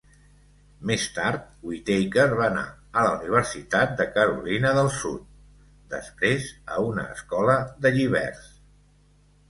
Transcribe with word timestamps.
Més 0.91 1.03
tard, 1.17 1.43
Whittaker 1.71 2.25
va 2.39 2.47
anar 2.47 2.63
a 3.01 3.05
la 3.09 3.13
Universitat 3.19 3.95
de 4.01 4.09
Carolina 4.17 4.75
del 4.81 4.91
Sud, 4.99 5.31
després 5.95 6.53
a 6.79 6.83
una 6.91 7.09
escola 7.21 7.63
de 7.87 7.97
lliberts. 8.01 8.55